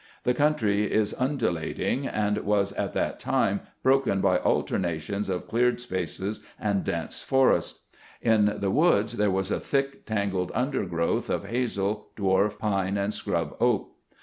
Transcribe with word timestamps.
The 0.23 0.33
country 0.33 0.91
is 0.91 1.13
undulating, 1.19 2.07
and 2.07 2.35
was 2.39 2.73
at 2.73 2.93
that 2.93 3.19
time 3.19 3.59
broken 3.83 4.19
by 4.19 4.39
alternations 4.39 5.29
of 5.29 5.47
cleared 5.47 5.79
spaces 5.79 6.39
and 6.59 6.83
dense 6.83 7.21
forests. 7.21 7.81
In 8.19 8.55
the 8.61 8.71
woods 8.71 9.17
there 9.17 9.29
was 9.29 9.51
a 9.51 9.59
thick 9.59 10.07
tangled 10.07 10.51
undergrowth 10.55 11.29
of 11.29 11.45
hazel, 11.45 12.07
dwarf 12.17 12.57
pine, 12.57 12.97
and 12.97 13.13
scrub 13.13 13.55
oak. 13.59 13.91